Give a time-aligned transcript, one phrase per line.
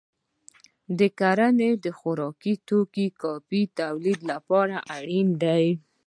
[1.19, 5.57] کرنه د خوراکي توکو د کافی تولید لپاره اړینه ده.